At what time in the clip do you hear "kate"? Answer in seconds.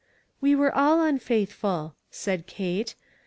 2.47-2.95